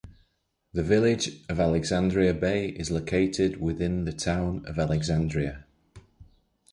The 0.73 0.81
Village 0.81 1.43
of 1.47 1.59
Alexandria 1.59 2.33
Bay 2.33 2.69
is 2.69 2.89
located 2.89 3.61
within 3.61 4.05
the 4.05 4.11
Town 4.11 4.65
of 4.65 4.79
Alexandria. 4.79 5.65